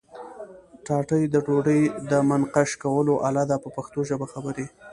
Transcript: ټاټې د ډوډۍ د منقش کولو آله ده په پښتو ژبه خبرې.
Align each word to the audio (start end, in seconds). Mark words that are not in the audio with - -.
ټاټې 0.85 1.21
د 1.33 1.35
ډوډۍ 1.45 1.81
د 2.09 2.11
منقش 2.29 2.69
کولو 2.83 3.13
آله 3.29 3.43
ده 3.49 3.55
په 3.63 3.69
پښتو 3.75 3.99
ژبه 4.09 4.25
خبرې. 4.33 4.65